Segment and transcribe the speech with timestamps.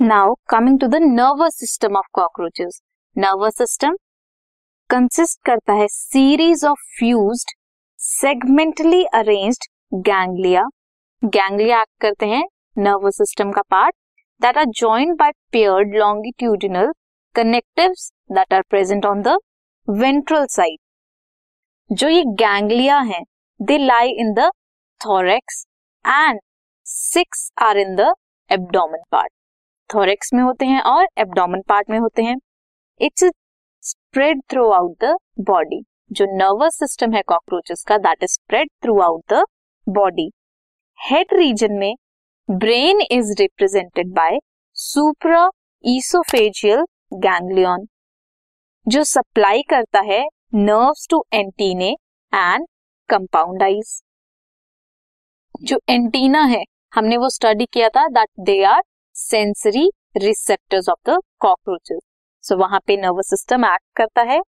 [0.00, 2.80] Now coming to the nervous system of cockroaches
[3.16, 3.96] nervous system
[4.90, 7.50] consist करता है series of fused
[8.00, 9.64] segmentally arranged
[10.06, 10.62] ganglia
[11.22, 12.42] ganglia act करते हैं
[12.78, 13.94] nervous system का part
[14.40, 16.92] that are joined by paired longitudinal
[17.34, 19.36] connectives that are present on the
[19.88, 20.78] ventral side
[21.90, 23.22] जो ये ganglia हैं
[23.60, 24.48] they lie in the
[25.00, 25.64] thorax
[26.04, 26.40] and
[26.86, 28.12] six are in the
[28.50, 29.32] abdomen part
[29.90, 32.36] thorax में होते हैं और abdomen part में होते हैं।
[33.00, 33.24] It's
[33.82, 38.98] spread through out the body जो नर्वस सिस्टम है कॉकरोचेस का that is spread through
[39.00, 39.44] out the
[39.86, 40.30] body
[40.98, 41.94] head region में
[42.48, 44.38] brain is represented by
[44.76, 45.48] supra
[45.84, 46.84] oesophageal
[47.16, 47.86] ganglion
[48.86, 50.22] जो सप्लाई करता है
[50.54, 51.90] nerves to antennae
[52.32, 52.66] and
[53.10, 54.00] compound eyes
[55.62, 56.62] जो antenna है,
[56.92, 58.82] हमने वो स्टडी किया था that they are
[59.20, 62.00] sensory receptors of the cockroaches
[62.44, 64.40] so वहाँ पे नर्वस सिस्टम एक्ट करता है।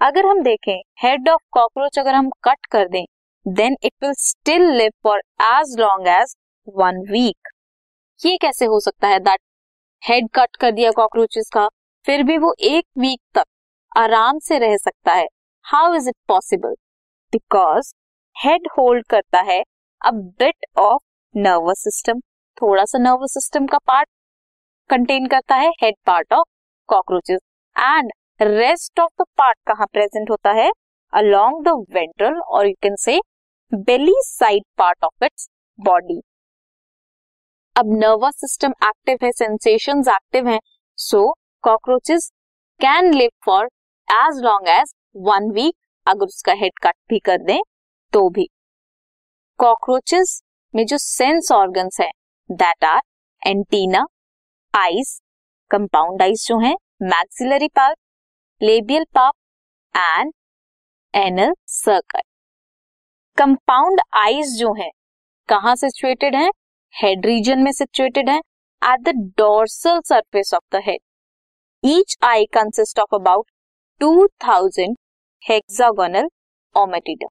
[0.00, 3.04] अगर हम देखें हेड ऑफ़ कॉकरोच अगर हम कट कर दें
[3.46, 6.34] then it will still live for as long as
[6.68, 7.48] one week
[8.20, 9.18] ये कैसे हो सकता है?
[9.20, 9.40] दैट
[10.02, 11.68] हेड कट कर दिया कॉकरोचेस का,
[12.06, 13.44] फिर भी वो एक वीक तक
[13.92, 15.26] आराम से रह सकता है।
[15.66, 16.74] How is it possible
[17.32, 17.92] because
[18.36, 19.62] head hold करता है
[20.02, 21.02] a bit of
[21.34, 22.20] nervous system
[22.62, 24.08] थोड़ा सा नर्वस सिस्टम का पार्ट
[24.90, 26.46] कंटेन करता है head part of
[26.88, 27.40] cockroaches
[27.76, 30.70] and rest of the part कहाँ प्रेजेंट होता है?
[31.12, 33.18] अलोंग द वेंट्रल और you can say
[33.72, 36.20] belly side part of its body
[37.76, 40.58] अब नर्वस सिस्टम एक्टिव है सेंसेशन एक्टिव है
[40.98, 41.26] so
[41.64, 42.30] cockroaches
[42.80, 43.66] can live for
[44.08, 45.74] as long as one week
[46.06, 47.60] अगर उसका head cut भी कर दें
[48.12, 48.48] तो भी.
[49.58, 50.42] कॉकरोचेस
[50.74, 52.10] में जो सेंस ऑर्गन्स है
[52.52, 53.00] that are
[53.42, 54.04] antenna
[54.74, 55.18] eyes
[55.70, 56.74] compound eyes जो है
[57.04, 57.98] maxillary part
[58.60, 59.34] labial part
[59.94, 60.32] and
[61.14, 62.20] anal circle
[63.38, 64.90] compound eyes जो है,
[65.48, 66.50] कहाँ सिचुएटेड है?
[66.94, 68.38] हेड रीजन में सिचुएटेड है
[68.82, 71.00] at the dorsal surface of the head
[71.82, 73.46] each eye consist of about
[74.00, 74.96] two thousand
[75.42, 76.28] hexagonal
[76.74, 77.26] ommatidia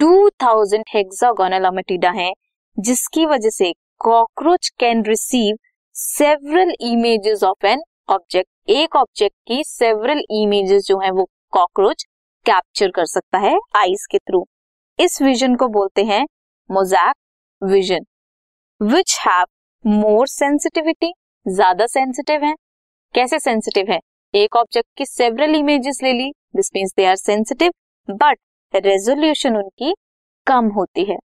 [0.00, 2.32] two thousand hexagonal ommatidia है,
[2.76, 5.56] जिसकी वजह से cockroach can receive
[5.96, 12.04] several images of an object एक object की several images जो है वो cockroach
[12.46, 14.44] capture कर सकता है आईज के थ्रू
[14.98, 16.22] इस विजन को बोलते हैं
[16.70, 17.14] mosaic
[17.62, 18.06] vision
[18.80, 19.46] which have
[19.84, 21.12] more sensitivity
[21.46, 22.54] ज़्यादा सेंसिटिव है।
[23.14, 24.00] कैसे सेंसिटिव है?
[24.34, 27.72] एक ऑब्जेक्ट की सेवरल इमेजेस ले ली this means they are sensitive
[28.08, 28.38] but
[28.74, 29.94] resolution उनकी
[30.46, 31.16] कम होती है।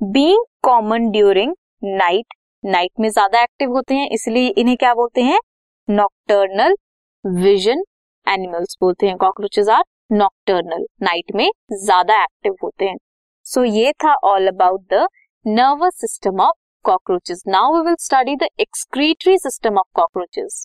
[0.00, 5.38] Being common during night night में ज़्यादा एक्टिव होते हैं इसलिए इन्हें क्या बोलते हैं?
[5.88, 6.74] नॉक्टर्नल
[7.24, 7.82] विजन
[8.26, 9.82] एनिमल्स बोलते हैं कॉकरोचेज आर
[10.12, 12.96] नॉक्टर्नल नाइट में ज़्यादा एक्टिव होते हैं।
[13.46, 15.06] सो so, ये था all about the
[15.44, 20.64] nervous system of cockroaches now we will study the excretory system of cockroaches